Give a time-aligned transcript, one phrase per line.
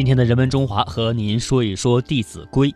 [0.00, 2.68] 今天的人文中华和您说一说《弟子规》。《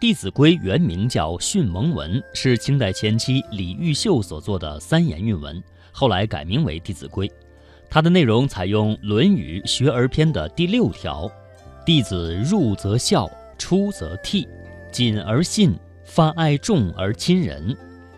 [0.00, 5.62] 弟子规》原名叫《训蒙文》，是清代前期李毓秀所作的三言韵文，
[5.92, 7.28] 后来改名为《弟子规》。
[7.90, 11.30] 它的内容采用《论语·学而篇》的第六条
[11.84, 14.48] ：“弟子入则孝，出则悌，
[14.90, 15.74] 谨而信，
[16.06, 17.76] 发爱众而亲仁，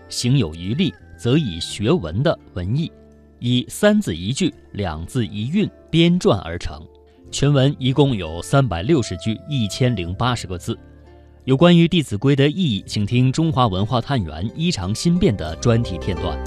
[0.08, 2.92] 行有余力，则以学文”的文意，
[3.40, 6.80] 以三字一句、两字一韵编撰而成。
[7.34, 10.78] 全文一共有三百六十句，一千零八十个字。
[11.42, 16.38] 有关于《弟子规》的意义，请听中华文化探源衣裳新变的专题片段。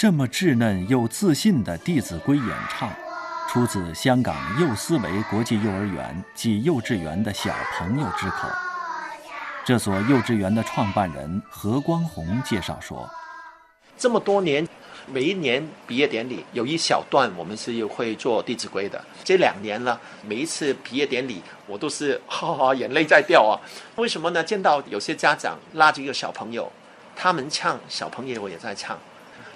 [0.00, 2.90] 这么稚嫩又自信的《弟子规》演唱，
[3.46, 8.48] 出自香港幼思维国际幼儿园及幼稚园的小朋友之口。
[9.62, 13.06] 这所幼稚园的创办人何光宏介绍说
[13.98, 14.66] ：“这么多年，
[15.06, 19.04] 每一年毕业典礼有一小段，我们是会做《弟子规》的。
[19.22, 23.60] 这两年了，每一次毕业典礼，我都是哈哈眼泪在掉啊。
[23.96, 24.42] 为什么呢？
[24.42, 26.72] 见到有些家长拉着一个小朋友，
[27.14, 28.98] 他们唱，小朋友我也在唱。”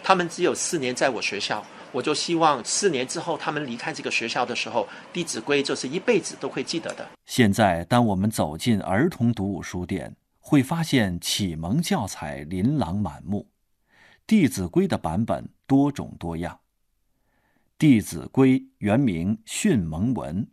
[0.06, 4.83] 他们只有四年在我学校，我就希望四年之后他们离开这个学校的时候，
[5.14, 7.08] 《弟子规》就是一辈子都会记得的。
[7.24, 13.48] 现在，当我们走进儿童读物书店，会发现启蒙教材琳琅满目，
[14.27, 16.55] 《弟子规》的版本多种多样。
[17.78, 20.44] 《弟子规》原名《训蒙文》，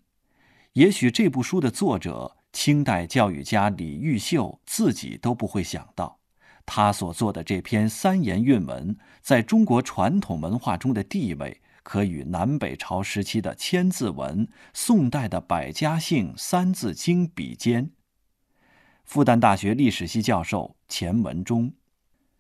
[0.72, 6.21] 也许这部书的作者清代教育家李毓秀自己都不会想到。
[6.66, 17.92] 他所做的这篇三言韵文，在中国传统文化中的地位，可与南北朝时期的《千字文》、宋代的《百家姓》《三字经》比肩。
[19.04, 21.74] 复旦大学历史系教授钱文忠：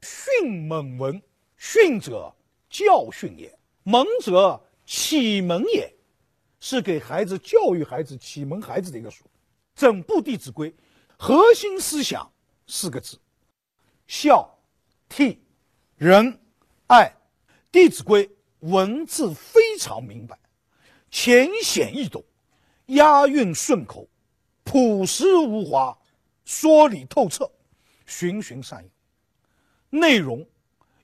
[0.01, 1.21] 训蒙文，
[1.57, 2.33] 训者
[2.69, 5.93] 教训也，蒙者启蒙也，
[6.61, 9.25] 是给孩子教育孩子、启蒙孩子的一个书。
[9.75, 10.71] 整部《弟子规》，
[11.17, 12.31] 核心思想
[12.67, 13.19] 四个字。
[14.11, 14.59] 孝、
[15.09, 15.37] 悌、
[15.95, 16.37] 仁、
[16.87, 17.05] 爱，
[17.71, 18.27] 《弟子规》
[18.59, 20.37] 文字非常明白，
[21.09, 22.21] 浅显易懂，
[22.87, 24.05] 押韵顺口，
[24.65, 25.97] 朴实无华，
[26.43, 27.49] 说理透彻，
[28.05, 28.89] 循循善诱。
[29.89, 30.45] 内容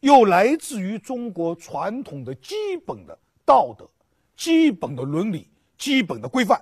[0.01, 3.89] 又来自于中国传统的基本的道德、
[4.35, 6.61] 基本的伦理、基本的规范，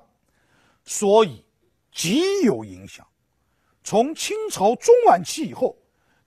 [0.83, 1.43] 所以
[1.91, 3.03] 极有影响。
[3.83, 5.75] 从清朝中晚期以后。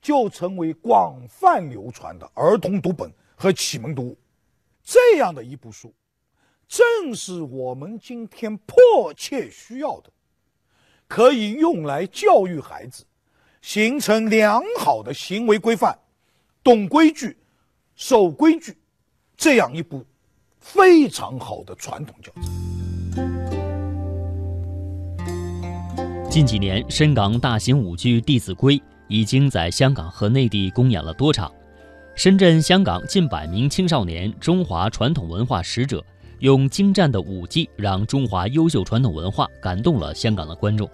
[0.01, 4.17] 就成为广泛流传的儿童读本和启蒙读物，
[4.83, 5.93] 这样的一部书，
[6.67, 10.09] 正是我们今天迫切需要的，
[11.07, 13.05] 可以用来教育孩子，
[13.61, 15.97] 形成良好的行为规范，
[16.63, 17.37] 懂规矩，
[17.95, 18.77] 守规矩，
[19.35, 20.05] 这样一部
[20.59, 22.41] 非常好的传统教材。
[26.29, 28.77] 近几年，深港大型舞剧《弟子规》。
[29.09, 31.51] 已经在香港和内地公演了多场，
[32.15, 36.01] 深圳、香港近百名青少年中华传统文化使者，
[36.39, 40.89] 用精湛的舞技让中华优秀传统文化感动了香港的观众。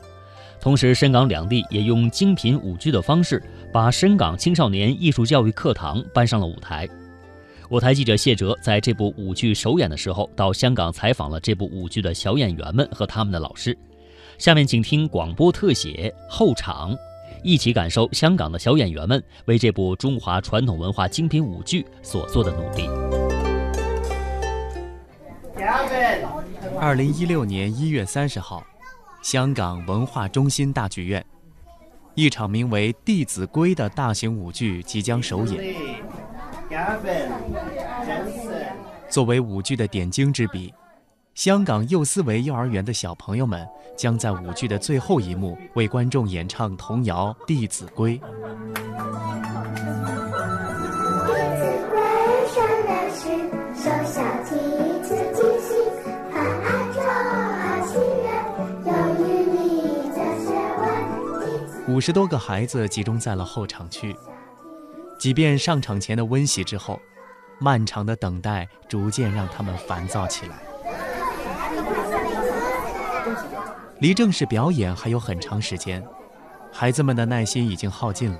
[0.61, 6.89] 同时，深港两地也用精品舞剧的方式，把深港青少年艺术教育课堂搬上了舞台。
[7.69, 13.77] 我台记者谢哲在这部舞剧首演的时候，到香港采访了这部舞剧的小演员们和他们的老师。
[14.37, 16.95] 下面请听广播特写后场。
[17.45, 22.89] 一起感受香港的小演员们为这部中华传统文化精品舞剧所做的努力。
[26.79, 28.65] 二零一六年一月三十号，
[29.21, 31.23] 香港文化中心大剧院，
[32.15, 35.75] 一场名为《弟子规》的大型舞剧即将首演。
[39.07, 40.73] 作为舞剧的点睛之笔。
[41.35, 43.67] 香港幼思维幼儿园的小朋友们
[43.97, 48.17] 将在舞剧的最后一幕为观众演唱童谣《弟子规》。
[61.89, 64.15] 五十多个孩子集中在了后场区，
[65.19, 66.97] 即便上场前的温习之后，
[67.59, 70.55] 漫长的等待逐渐让他们烦躁起来。
[73.99, 76.03] 离正式表演还有很长时间，
[76.71, 78.37] 孩子们的耐心已经耗尽了，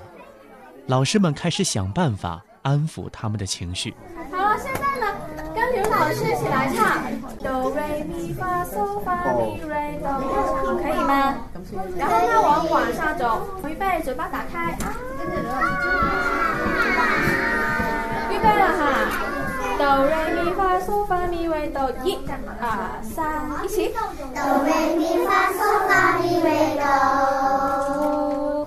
[0.86, 3.94] 老师们开始想办法安抚他们的情绪。
[4.30, 5.06] 好了，现在呢，
[5.54, 7.02] 跟刘老师一起来唱，
[10.76, 11.34] 可以吗？
[11.96, 14.94] 然后呢，我们往上走，预备，嘴巴打开啊！
[18.30, 18.82] 预备了哈，
[19.78, 22.18] 哆瑞咪发嗦发咪瑞哆，一、
[22.60, 23.92] 二、三，一起。
[24.34, 28.66] 哆瑞咪发嗦发咪瑞哆，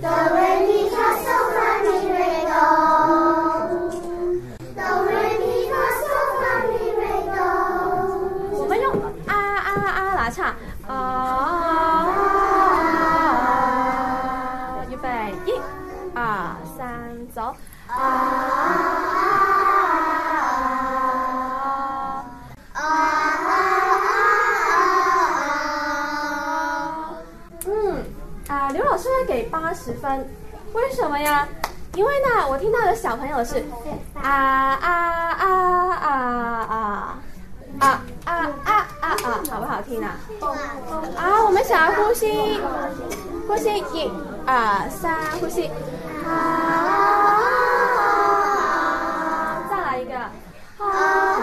[0.00, 0.55] 哆瑞
[28.48, 30.28] 嗯，啊，刘老师会给八十分，
[30.72, 31.46] 为什么呀？
[31.94, 33.64] 因为呢，我听到的小朋友是
[34.14, 36.08] 啊啊啊啊啊
[37.78, 38.32] 啊啊啊
[38.64, 39.16] 啊啊，
[39.50, 40.16] 好不好听啊？
[41.16, 42.60] 啊，我们想要呼吸，
[43.48, 44.10] 呼吸，一、
[44.44, 45.70] 二、三，呼吸，
[46.26, 46.30] 啊，
[49.70, 50.14] 再来一个，
[50.84, 51.35] 啊。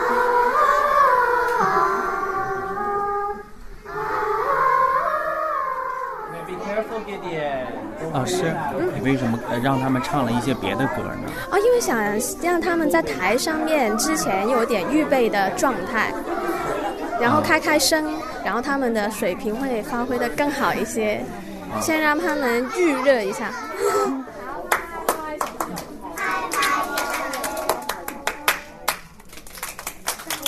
[8.11, 8.53] 老师，
[8.95, 11.29] 你为什么呃让他们唱了一些别的歌呢？
[11.51, 11.97] 哦，因为想
[12.41, 16.13] 让他们在台上面之前有点预备的状态，
[17.19, 18.13] 然后开开声，
[18.43, 21.23] 然后他们的水平会发挥的更好一些。
[21.81, 23.51] 先让他们预热一下。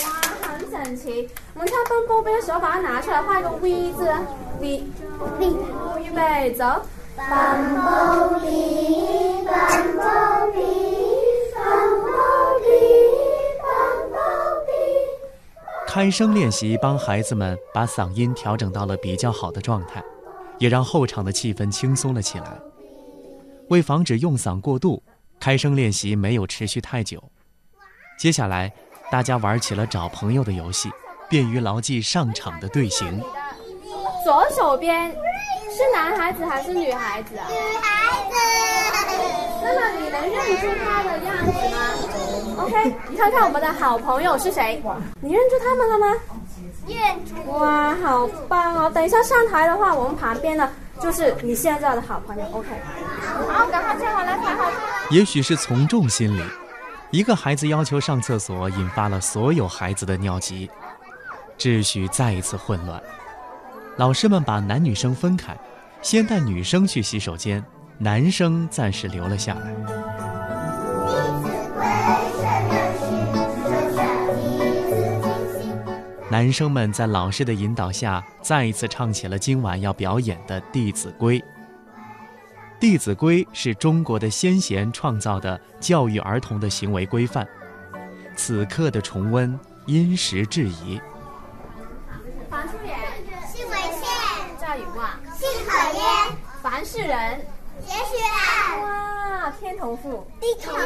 [0.04, 0.08] 哇，
[0.48, 1.28] 很整齐。
[1.56, 4.08] 我们唱《奔波比》的时候，把它拿出来，画一个 V 字
[4.62, 4.84] ，V
[5.40, 5.48] V，
[6.04, 6.64] 预备走。
[7.18, 7.26] 奔
[7.82, 8.46] 波比，
[9.46, 9.56] 奔
[9.96, 10.04] 波
[10.54, 10.60] 比，
[11.56, 11.64] 奔
[12.02, 12.12] 波
[12.60, 12.68] 比，
[13.64, 14.20] 奔波
[14.68, 14.72] 比。
[15.88, 20.04] 开声练习帮孩子们把嗓音调整到了比较好的状态，
[20.60, 22.60] 也让后场的气氛轻松了起来。
[23.70, 25.02] 为防止用嗓过度，
[25.40, 27.24] 开声练习没有持续太久。
[28.20, 28.72] 接下来，
[29.12, 30.90] 大家玩起了找朋友的游戏，
[31.30, 33.22] 便于牢记上场的队形。
[34.24, 37.48] 左手边是男孩子还是女孩子啊？
[37.50, 38.36] 女孩子，
[39.62, 44.82] 那么你能认出他的样子吗？OK，你看看我们的好朋友是谁？
[45.22, 46.16] 你认出他们了吗？
[46.88, 48.90] 认出哇，好棒哦！
[48.90, 50.68] 等一下上台的话，我们旁边的
[51.00, 52.44] 就是你现在的好朋友。
[52.52, 52.68] OK，
[53.48, 54.72] 好，赶快站好来，排好。
[55.12, 56.44] 也许是从众心理，
[57.12, 60.70] 一个孩子要求上厕所，引发了所有孩子的尿急，
[61.58, 63.02] 秩序再一次混乱。
[63.98, 65.58] 老师们把男女生分开，
[66.02, 67.64] 先带女生去洗手间，
[67.98, 69.74] 男生暂时留了下来。
[76.30, 81.40] 男生们在老师的引导下，再一次唱起了今晚要表演的《弟子规》。
[82.80, 87.48] 《弟子规》是中国的先贤创造的教育儿童的行为规范，
[88.36, 91.00] 此刻的重温因时制宜。
[92.50, 92.96] 凡出言，
[93.48, 97.46] 信为宪，在语望，信可焉，凡是人，
[97.86, 100.24] 皆须爱，哇，天同覆。
[100.40, 100.86] 地同在。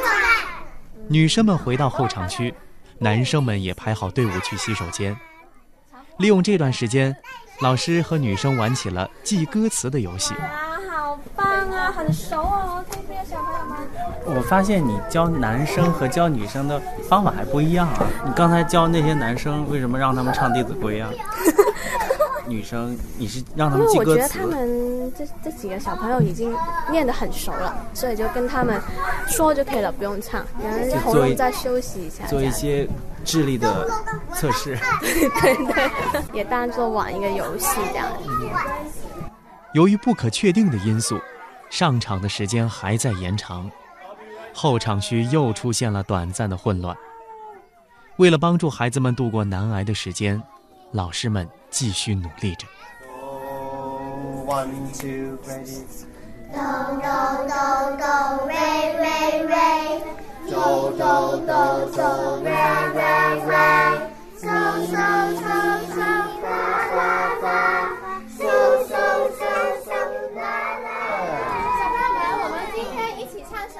[1.07, 2.53] 女生们回到后场区，
[2.99, 5.15] 男生们也排好队伍去洗手间。
[6.17, 7.15] 利用这段时间，
[7.61, 10.33] 老师和女生玩起了记歌词的游戏。
[11.71, 13.77] 啊，很熟哦，这边小朋友们。
[14.25, 18.07] 我发现你教男生和教女生的方法还不一样啊！
[18.25, 21.09] 你刚才教那些男生，为什么让他们唱《弟子规》啊？
[22.47, 24.47] 女生，你是让他们记歌词为我觉得他？
[24.47, 26.55] 们这这几个小朋友已经
[26.89, 28.81] 念得很熟了，所以就跟他们
[29.27, 32.25] 说就可以了，不用唱，然后喉咙再休息一下。
[32.27, 32.87] 做一些
[33.23, 33.87] 智力的
[34.33, 34.75] 测试。
[35.01, 35.91] 对 对，
[36.33, 38.07] 也当做玩一个游戏这样。
[39.73, 41.19] 由于不可确定的因素，
[41.69, 43.69] 上场的时间还在延长，
[44.53, 46.95] 后场区又出现了短暂的混乱。
[48.17, 50.41] 为了帮助孩子们度过难挨的时间，
[50.91, 52.67] 老师们继续努力着。
[54.45, 55.85] One, two, ready.
[56.51, 56.59] Do
[56.99, 58.51] do do do re
[58.97, 59.53] re re.
[60.49, 61.53] Do, do, do,
[61.95, 62.49] do, re,
[62.95, 62.99] re,
[63.45, 63.53] re.
[64.35, 64.49] So
[64.87, 64.97] so
[65.37, 65.47] so
[65.93, 66.01] so
[66.41, 66.49] la
[66.95, 67.38] la la.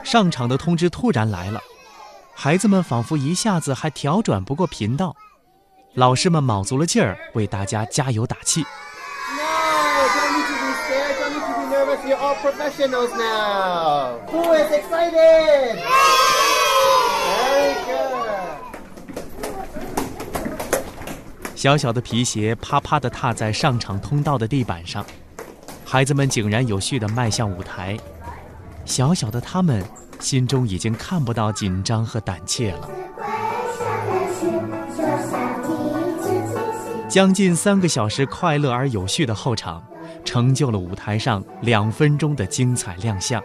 [0.09, 1.61] 上场的通知突然来了，
[2.33, 5.15] 孩子们仿佛一下子还调转不过频道，
[5.93, 8.65] 老师们卯足了劲儿为大家加油打气。
[21.55, 25.05] 小小的皮鞋啪啪地踏在上场通道的地板上，
[25.85, 27.95] 孩子们井然有序地迈向舞台。
[28.89, 29.83] 小小的他们
[30.19, 32.89] 心中已经看不到紧张和胆怯了。
[37.07, 39.81] 将近三个小时快乐而有序的后场，
[40.25, 43.39] 成就了舞台上两分钟的精彩亮相。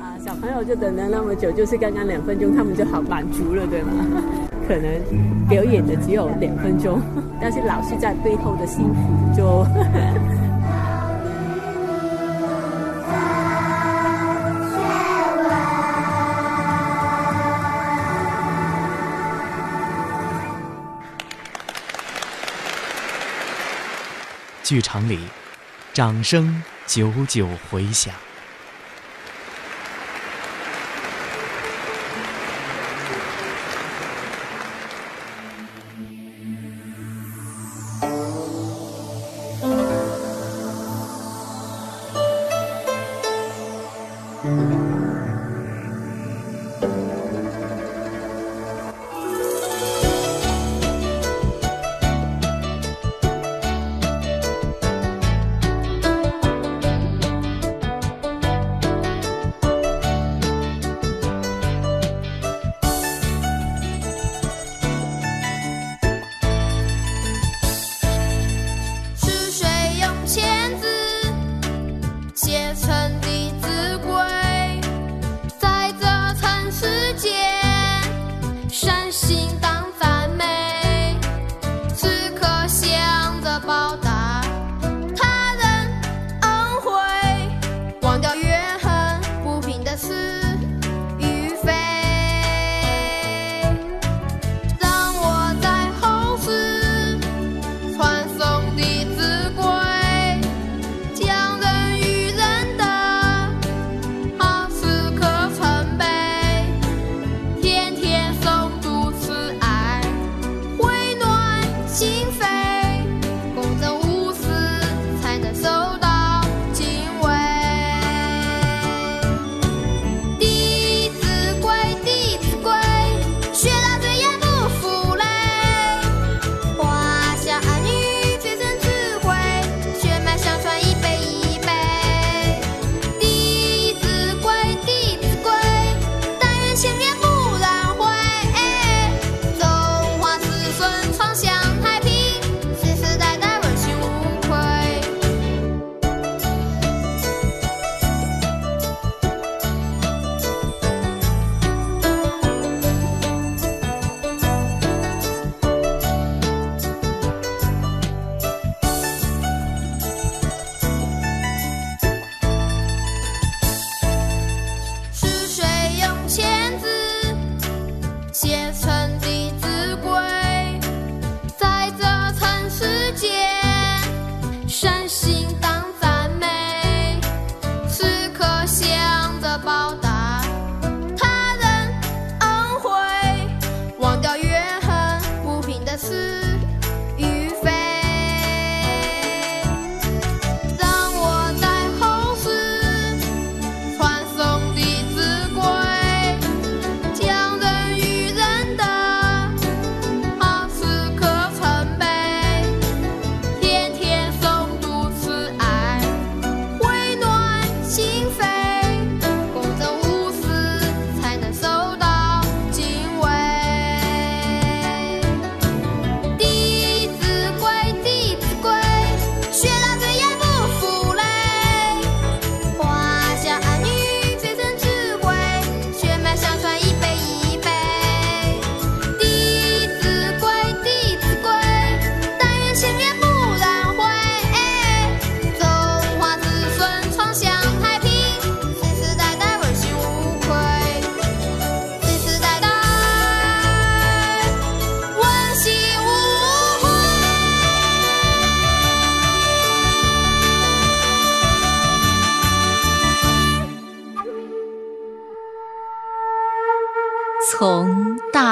[0.00, 3.92] 啊，小朋友就等了那么久，就是刚刚两分钟，他们就好满足了，对吗？
[4.68, 7.02] 可能表演的只有两分钟，
[7.40, 9.66] 但是老师在背后的辛苦就。
[24.68, 25.18] 剧场里，
[25.94, 28.14] 掌声久久回响。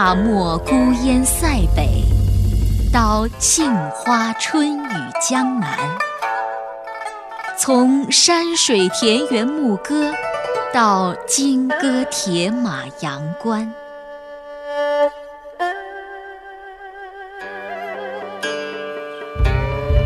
[0.07, 0.73] 大漠孤
[1.03, 2.05] 烟塞北，
[2.93, 5.77] 到杏花春雨江南。
[7.59, 10.15] 从山水田园牧歌
[10.73, 13.69] 到金戈铁马阳关，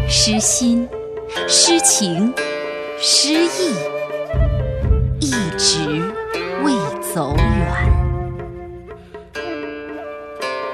[0.09, 0.89] 诗心、
[1.47, 2.33] 诗情、
[2.99, 3.75] 诗意，
[5.21, 6.03] 一直
[6.63, 6.73] 未
[7.15, 7.90] 走远。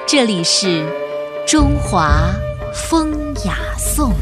[0.09, 0.87] 这里是
[1.49, 2.33] 中华
[2.73, 4.13] 风雅颂。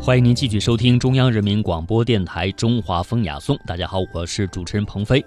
[0.00, 3.54] 欢迎您继续收听中央人民广播电台《中华风雅颂》。
[3.66, 5.22] 大家好，我是主持人鹏飞。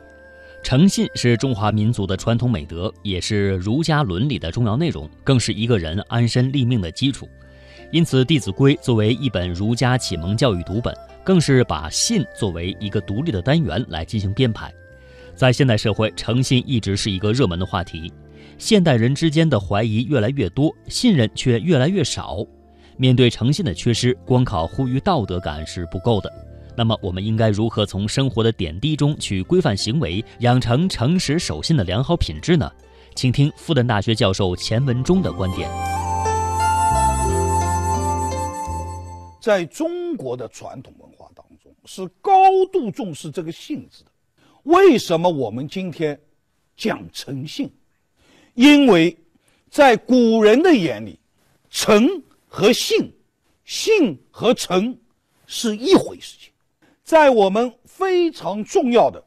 [0.64, 7.30] 诚信是中华民族的传统美德，也是儒家伦理的重要内容，更是一个人安身立命的基础。
[7.92, 10.92] 因此，《弟子规》作为一本儒家启蒙教育读本，
[11.28, 14.74] 更是把信作为一个独立的单元来进行编排。
[15.36, 18.10] 在现代社会，诚信一直是一个热门的话题。
[18.58, 22.38] 现代人之间的怀疑越来越多，信任却越来越少。
[22.96, 26.32] 面对诚信的缺失，光靠呼吁道德感是不够的。
[26.78, 32.72] 那么，我们应该如何从生活的点滴中去规范行为，养成诚实守信的良好品质呢？
[33.16, 35.70] 请听复旦大学教授钱文忠的观点。
[39.40, 41.07] 在中国的传统文，
[41.88, 44.12] 是高度重视这个“性”字的。
[44.64, 46.20] 为什么我们今天
[46.76, 47.72] 讲诚信？
[48.54, 49.18] 因为
[49.72, 51.20] 在古人的眼里，
[51.72, 52.22] 诚。
[52.50, 53.14] 和信，
[53.66, 54.98] 信和诚
[55.46, 56.38] 是一回事。
[56.40, 56.52] 情
[57.04, 59.24] 在我们非常重要的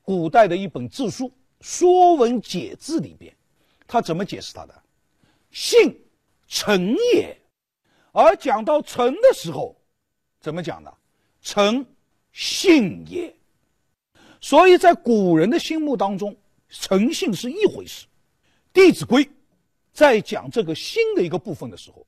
[0.00, 1.26] 古代的一本字书
[1.60, 3.34] 《说文解字》里边，
[3.88, 4.82] 他怎么解释他的？
[5.50, 5.94] 信，
[6.46, 7.36] 诚也。
[8.12, 9.76] 而讲到诚的时候，
[10.40, 10.94] 怎么讲的？
[11.42, 11.84] 诚，
[12.40, 13.36] 信也。
[14.40, 16.34] 所以在古人的心目当中，
[16.70, 18.06] 诚信是一回事。
[18.72, 19.22] 《弟子规》
[19.92, 22.06] 在讲这个信的一个部分的时候。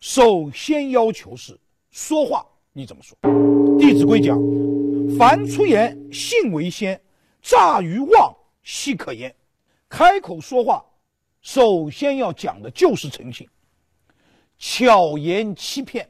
[0.00, 1.58] 首先要求是
[1.90, 3.18] 说话你怎么说？
[3.78, 4.38] 《弟子规》讲
[5.18, 6.98] ：“凡出言，信为先，
[7.42, 9.34] 诈于妄，奚可焉？”
[9.90, 10.82] 开口说话，
[11.42, 13.46] 首先要讲的就是诚信。
[14.56, 16.08] 巧言欺骗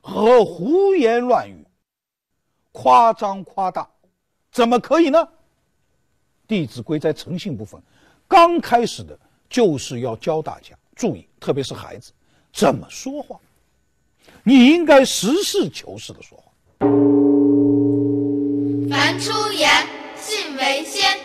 [0.00, 1.63] 和胡言乱语、
[2.74, 3.88] 夸张夸大，
[4.50, 5.18] 怎么可以呢？
[6.48, 7.80] 《弟子规》在诚信部分，
[8.26, 9.16] 刚开始的
[9.48, 12.12] 就是要教大家注意，特别是孩子。
[12.52, 13.38] 怎么说话？
[14.42, 16.52] 你应该实事求是的说话。
[18.90, 19.70] 凡出言，
[20.16, 21.16] 信为先。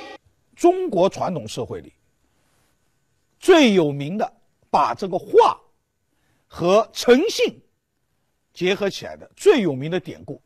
[0.55, 1.91] 中国传统社会里
[3.39, 4.33] 最有名的，
[4.69, 5.59] 把这个话
[6.47, 7.59] 和诚信
[8.53, 10.39] 结合起来的最有名的典故，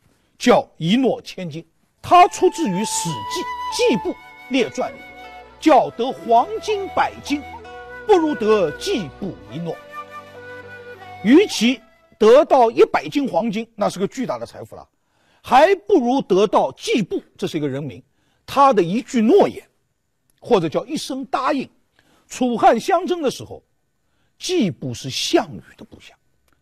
[0.43, 1.65] 叫“一诺千金”。
[2.03, 3.39] 它出自于《史记·
[3.77, 4.13] 季布
[4.49, 4.99] 列传》里，
[5.58, 7.41] 叫“得黄金百斤，
[8.06, 9.73] 不如得季布一诺”。
[11.23, 11.79] 与其
[12.19, 14.86] 得到一百斤黄金，那是个巨大的财富了，
[15.41, 18.03] 还不如得到季布，这是一个人名，
[18.45, 19.65] 他的一句诺言，
[20.41, 21.69] 或者叫一声答应。
[22.27, 23.63] 楚汉相争的时候，
[24.38, 26.13] 季布是项羽的部下，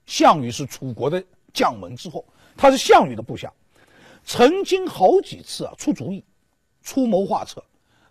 [0.06, 2.24] 项羽是楚国的将门之后，
[2.56, 3.52] 他是项羽的部下，
[4.34, 6.24] 曾经好几次啊出主意，
[6.82, 7.62] 出谋划策，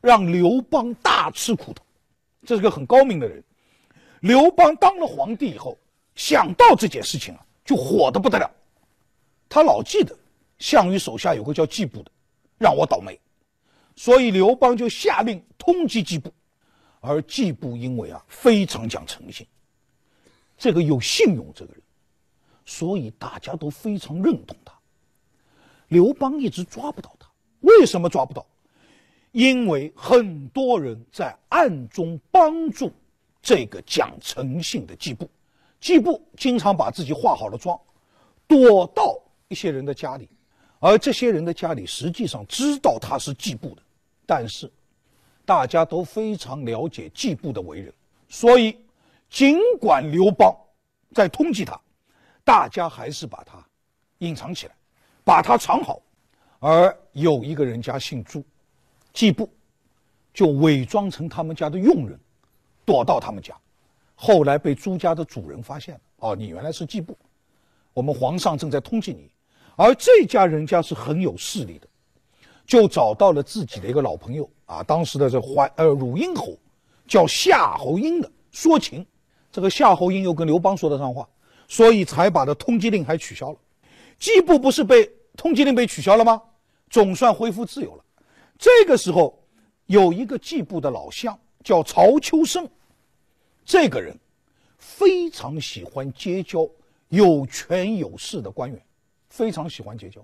[0.03, 1.83] 让刘邦大吃苦头，
[2.45, 3.43] 这是个很高明的人。
[4.21, 5.79] 刘邦当了皇帝以后。
[6.17, 8.51] 想到这件事情啊，就火得不得了。
[9.49, 10.15] 他老记得
[10.59, 12.11] 项羽手下有个叫季布的，
[12.59, 13.19] 让我倒霉，
[13.97, 16.31] 所以刘邦就下令通缉季布。
[17.01, 19.47] 而季布因为啊非常讲诚信，
[20.59, 21.83] 这个有信用这个人，
[22.67, 24.75] 所以大家都非常认同他。
[25.91, 27.29] 刘邦一直抓不到他，
[27.61, 28.47] 为什么抓不到？
[29.33, 32.93] 因为很多人在暗中帮助
[33.43, 35.29] 这个讲诚信的季布。
[35.81, 37.79] 季布经常把自己化好了妆，
[38.47, 40.29] 躲到一些人的家里，
[40.79, 43.83] 而这些人的家里实际上知道他是季布的，
[44.27, 44.71] 但是
[45.45, 47.93] 大家都非常了解季布的为人，
[48.29, 48.79] 所以
[49.29, 50.55] 尽管刘邦
[51.15, 51.81] 在通缉他，
[52.45, 53.65] 大家还是把他
[54.19, 54.75] 隐藏起来，
[55.31, 56.03] 把他藏好。
[56.59, 58.45] 而有一个人家姓朱，
[59.13, 59.49] 季布
[60.35, 62.19] 就伪装成他们家的佣人，
[62.85, 63.55] 躲到他们家。
[64.17, 67.17] 后来被朱家的主人发现了，哦，你原来是季布，
[67.95, 69.31] 我们皇上正在通缉你，
[69.77, 71.87] 而这家人家是很有势力的，
[72.67, 76.59] 就找到了自己的一个老朋友啊，当时的这淮呃汝阴侯，
[77.07, 79.07] 叫夏侯婴的说情，
[79.53, 81.27] 这个夏侯婴又跟刘邦说得上话，
[81.69, 83.59] 所以才把这通缉令还取消了，
[84.19, 85.11] 季布不是被
[85.41, 86.43] 通缉令被取消了吗？
[86.91, 88.05] 总算恢复自由了。
[88.59, 89.43] 这个时候
[89.87, 92.69] 有一个季布的老乡叫曹秋生。
[93.65, 94.15] 这个人
[94.77, 96.69] 非常喜欢结交
[97.09, 98.79] 有权有势的官员，
[99.31, 100.21] 非常喜欢结交，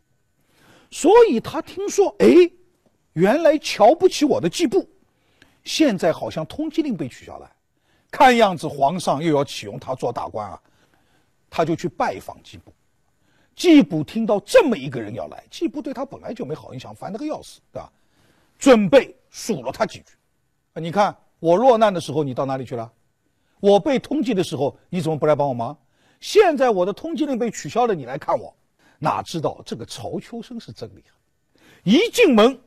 [0.90, 2.26] 所以他听说，哎，
[3.14, 4.86] 原来瞧不起我的季布，
[5.64, 7.50] 现在好像通缉令被取消了，
[8.10, 10.60] 看样子皇上又要启用他做大官啊，
[11.48, 12.70] 他就去拜访季布。
[13.56, 17.90] 季布听到这么一个人要来，季布对他本来就没好印象，烦得个要死，对吧？
[18.58, 20.14] 准备数落他几句，
[20.74, 22.92] 啊，你看我落难的时候你到哪里去了？
[23.60, 25.76] 我被通缉的时候你怎么不来帮我忙？
[26.20, 28.54] 现在我的通缉令被取消了，你来看我？
[28.98, 32.58] 哪知道这个曹秋生是真厉害，一进门，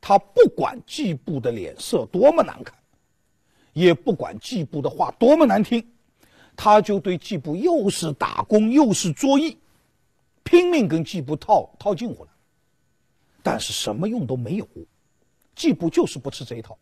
[0.00, 2.74] 他不管季布的脸色多么难看，
[3.72, 5.84] 也不管季布的话多么难听，
[6.56, 9.56] 他就对季布又是打工又是作揖，
[10.44, 12.30] 拼命跟季布套套近乎了，
[13.42, 14.68] 但是什么用都没有。
[15.56, 16.76] 季布就是不吃这一套，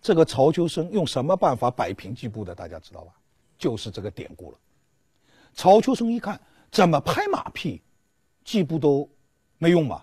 [0.00, 2.54] 这个曹秋生用什么办法摆平季布的？
[2.54, 3.12] 大家知道吧？
[3.58, 4.58] 就是这个典故了。
[5.54, 7.82] 曹秋生一看，怎么拍马屁，
[8.44, 9.08] 季布都
[9.58, 10.02] 没用嘛。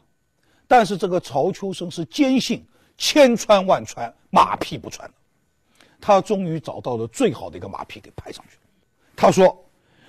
[0.67, 2.63] 但是这个曹秋生是坚信
[2.97, 5.15] 千穿万穿，马屁不穿的。
[6.01, 8.61] 他终于找到了最好的一个马屁给拍上去了。
[9.15, 9.65] 他说：“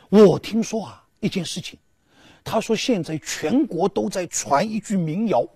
[0.09, 1.79] 我听说啊，一件事情。
[2.51, 5.47] 他说现在全国都在传一句民谣，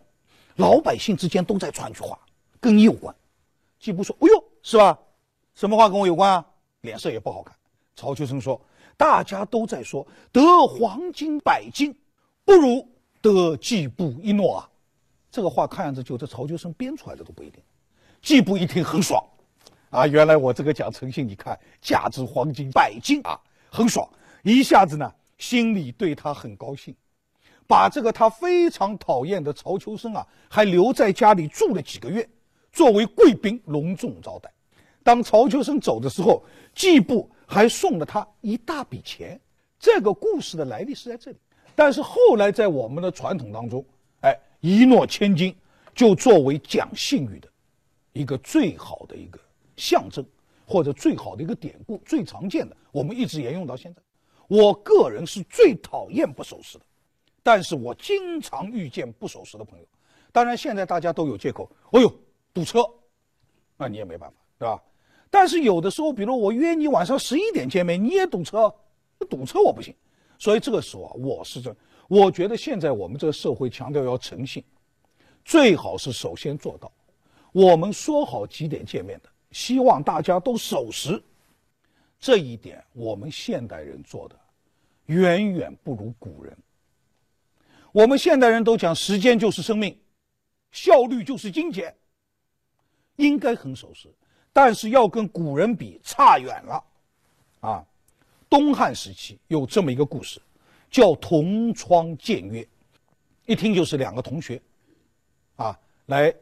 [0.54, 2.16] 老百姓之间都在传一句话。”
[2.60, 3.12] 跟你有关，
[3.80, 4.96] 季布说：“哎呦，是吧？
[5.56, 6.46] 什么话跟我有关啊？”
[6.82, 7.52] 脸色也不好看。
[7.96, 8.60] 曹秋生说
[8.96, 11.92] ：“大家都在说得黄金百斤，
[12.44, 12.88] 不如
[13.20, 14.70] 得季布一诺啊。”
[15.32, 17.60] 这个话看样子就这曹秋生编出来的都不一定。
[18.22, 19.20] 季布一听很爽，
[19.90, 23.36] 啊，原来我这个讲诚信，你看价值黄金百斤啊，
[23.68, 24.08] 很爽，
[24.44, 26.94] 一下子呢心里对他很高兴，
[27.66, 32.28] 把这个他非常讨厌的曹秋生啊，还留在家里住了几个月。
[32.72, 34.52] 作为贵宾隆重招待，
[35.02, 36.44] 当曹秋生走的时候，
[36.74, 39.40] 季布还送了他一大笔钱。
[39.78, 41.36] 这个故事的来历是在这里。
[41.76, 43.84] 但是后来在我们的传统当中，
[44.22, 45.54] 哎，一诺千金
[45.94, 47.48] 就作为讲信誉的
[48.12, 49.38] 一个最好的一个
[49.76, 50.24] 象征，
[50.66, 54.02] 或者最好的一个典故，最常见的，我们一直沿用到现在。
[54.56, 56.84] 我个人是最讨厌不守时的，
[57.42, 59.84] 但是我经常遇见不守时的朋友。
[60.30, 61.70] 当然，现在大家都有借口。
[61.92, 62.12] 哎呦。
[62.54, 62.88] 堵车，
[63.76, 64.80] 那你也没办法，对吧？
[65.28, 68.72] 但是有的时候，比如我约你晚上十一点见面，你也堵车，
[69.28, 69.92] 堵车我不行。
[70.38, 71.74] 所以这个时候啊，我是这，
[72.06, 74.62] 我觉得现在我们这个社会强调要诚信，
[75.44, 76.92] 最好是首先做到，
[77.50, 81.20] 我们说好几点见面的，希望大家都守时。
[82.20, 84.38] 这一点我们现代人做的
[85.06, 86.56] 远远不如古人。
[87.92, 89.98] 我们现代人都讲时间就是生命，
[90.72, 91.94] 效率就是金钱。
[93.16, 94.12] 应该很守时，
[94.52, 96.84] 但是要跟古人比差远了，
[97.60, 97.84] 啊！
[98.50, 100.42] 东汉时期有这么一个故事，
[100.90, 102.66] 叫同窗见约，
[103.46, 104.60] 一听就是两个同学，
[105.54, 106.34] 啊，来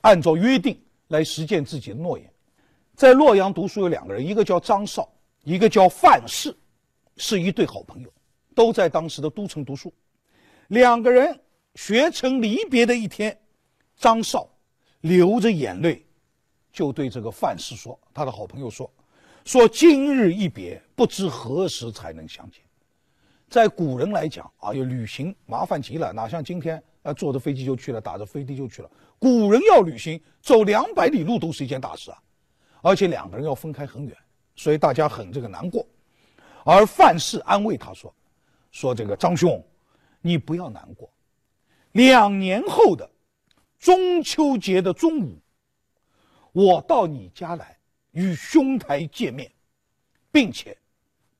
[0.00, 2.32] 按照约定来实践自己的诺言。
[2.94, 5.06] 在洛阳读书有两个人，一个叫张绍，
[5.44, 6.56] 一个叫范氏，
[7.16, 8.12] 是一对好朋友，
[8.54, 9.92] 都在当时的都城读书。
[10.68, 11.38] 两个人
[11.74, 13.38] 学成离别的一天，
[13.96, 14.48] 张绍
[15.00, 16.04] 流着眼泪。
[16.72, 18.90] 就对这个范氏说，他的好朋友说
[19.46, 22.60] ：“说今日一别，不知何时才能相见。”
[23.48, 28.90] 在古人来讲啊，要旅行麻烦极了，哪像今天啊，坐着飞机就去了，打着飞的就去了。
[29.18, 32.18] 古人要旅行，走两百里路都是一件大事啊，
[32.82, 34.14] 而且两个人要分开很远，
[34.54, 35.86] 所以大家很这个难过。
[36.66, 38.12] 而范氏安慰他说
[38.72, 39.64] ：“说这个张兄，
[40.20, 41.08] 你不要难过，
[41.92, 43.08] 两年后的
[43.78, 45.38] 中秋节的中午。”
[46.50, 47.78] 我到你家来
[48.10, 49.48] 与兄台见面，
[50.32, 50.76] 并且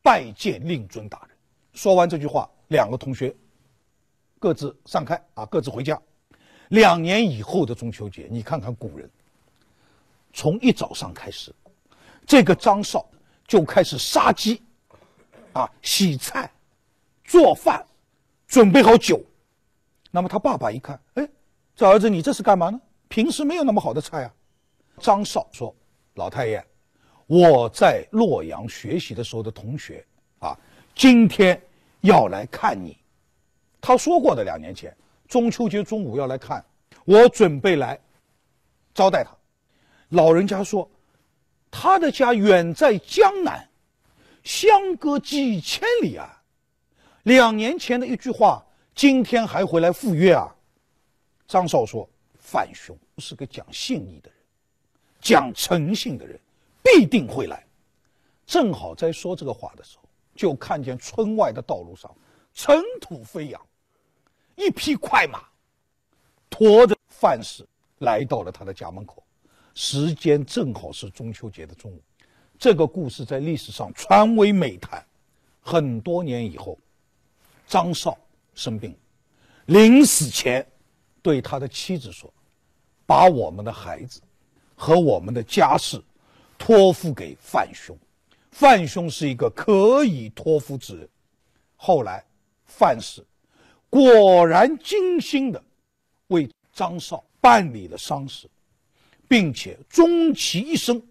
[0.00, 1.36] 拜见令尊大人。
[1.72, 3.34] 说完这句话，两个同学
[4.38, 6.00] 各自散开啊，各自回家。
[6.68, 9.10] 两年以后的中秋节，你看看古人，
[10.32, 11.52] 从一早上开始，
[12.24, 13.04] 这个张绍
[13.44, 14.62] 就开始杀鸡，
[15.56, 16.50] 啊，洗菜、
[17.24, 17.82] 做饭，
[18.46, 19.18] 准备好酒。
[20.10, 21.26] 那么他爸爸一看，哎，
[21.74, 22.78] 这儿子你这是干嘛呢？
[23.08, 24.34] 平时没有那么好的菜啊。
[24.98, 25.74] 张绍说
[26.14, 26.62] ：“老太爷，
[27.26, 30.04] 我在洛阳学习的时候的同学
[30.40, 30.58] 啊，
[30.94, 31.58] 今天
[32.02, 32.98] 要来看你。
[33.80, 34.94] 他说过的，两年前
[35.26, 36.62] 中秋节中午要来看，
[37.06, 37.98] 我准备来
[38.92, 39.30] 招待他。
[40.10, 40.86] 老人家说，
[41.70, 43.66] 他的家远在江南，
[44.46, 46.40] 相隔几千里啊。
[47.24, 50.54] 两年前的一句话，今天还回来赴约啊。”
[51.48, 54.38] 张绍说：“范兄是个讲信义的人。”
[55.20, 56.38] 讲诚信的人
[56.80, 57.66] 必定会来，
[58.46, 62.14] 正好在说这个话的时候，就看见村外的道路上
[62.54, 63.60] 尘土飞扬，
[64.54, 65.42] 一匹快马
[66.48, 67.66] 驮着范氏
[67.98, 69.24] 来到了他的家门口。
[69.74, 72.00] 时间正好是中秋节的中午。
[72.58, 75.04] 这个故事在历史上传为美谈。
[75.60, 76.78] 很多年以后，
[77.66, 78.16] 张绍
[78.54, 78.96] 生病，
[79.66, 80.64] 临死前
[81.22, 82.32] 对他的妻子说
[83.04, 84.20] ：“把我们的孩子
[84.74, 86.00] 和我们的家事
[86.56, 87.96] 托付给范兄。”
[88.52, 91.08] 范兄是一个可以托付之人。
[91.74, 92.24] 后来，
[92.64, 93.22] 范氏
[93.90, 95.62] 果然精心的
[96.28, 98.48] 为张绍办理了丧事，
[99.28, 101.02] 并且终其一生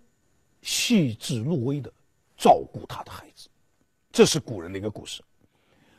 [0.66, 1.94] 细致入微的
[2.36, 3.48] 照顾他的孩子。
[4.12, 5.22] 这是古人的一个故事。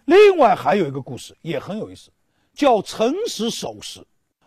[0.07, 2.11] 另外还有一个故事也很有意思，
[2.53, 4.05] 叫诚实守时。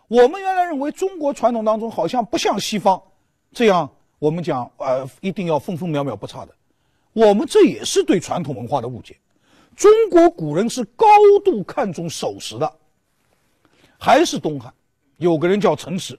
[0.08, 3.00] 我们原来认为中国传统当中好像不像西方
[3.52, 6.54] 这样，我们讲呃一定要分分秒秒不差的。
[7.12, 9.16] 我们这也是对传统文化的误解。
[9.74, 11.06] 中国古人是高
[11.44, 12.76] 度看重守时的。
[13.98, 14.72] 还是东汉，
[15.18, 16.18] 有个人叫陈实。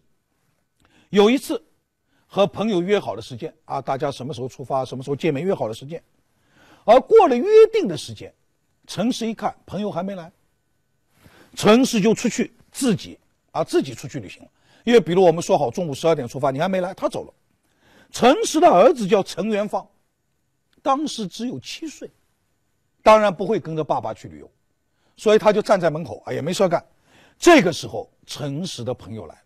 [1.10, 1.64] 有一次，
[2.34, 6.02] 和朋友约好的时间啊，大家什么时候出发，什么时候见面，约好的时间。
[6.86, 8.34] 而过了约定的时间，
[8.88, 10.32] 陈实一看朋友还没来，
[11.58, 13.20] 陈实就出去自己
[13.52, 14.50] 啊自己出去旅行了。
[14.86, 17.34] 因为比如我们说好中午十二点出发，你还没来，他走了。
[18.12, 19.86] 陈实的儿子叫陈元芳。
[20.82, 22.10] 当时只有七岁，
[23.04, 24.50] 当然不会跟着爸爸去旅游，
[25.18, 26.82] 所以他就站在门口，哎也，没事干。
[27.38, 29.42] 这个时候，陈实的朋友来了，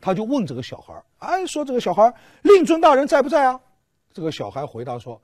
[0.00, 3.60] 他就问这个小孩哎，说这个小孩令尊大人在不在啊？
[4.12, 5.20] 这个小孩回答说，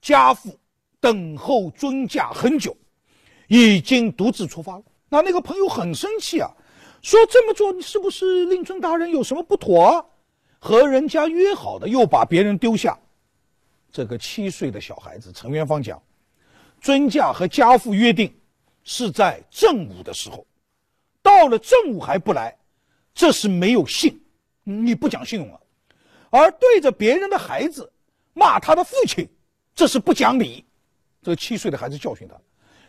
[0.00, 0.58] 家父
[1.00, 2.76] 等候尊驾很久，
[3.48, 4.82] 已经独自出发了。
[5.08, 6.50] 那那个朋友很生气啊，
[7.02, 10.04] 说这么做你是不是令尊大人有什么不妥啊？
[10.58, 12.98] 和人家约好的，又把别人丢下。
[13.90, 16.00] 这个七岁的小孩子陈元芳讲
[16.80, 18.32] ：“尊驾和家父约定
[18.84, 20.46] 是在正午的时候，
[21.20, 22.56] 到了正午还不来，
[23.14, 24.20] 这是没有信，
[24.64, 25.60] 你不讲信用了。
[26.30, 27.92] 而对着别人的孩子
[28.32, 29.28] 骂他的父亲，
[29.74, 30.64] 这是不讲理。
[31.22, 32.34] 这个七岁的孩子教训他：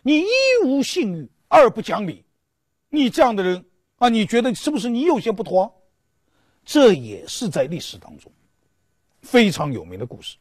[0.02, 2.24] 你一无信誉，二不讲理，
[2.88, 3.64] 你这样的人
[3.96, 5.72] 啊，你觉得是不是你有些不妥？
[6.64, 8.32] 这也是在历史当中
[9.20, 10.36] 非常有名的故事。”